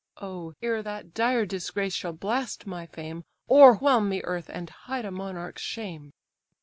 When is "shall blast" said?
1.93-2.65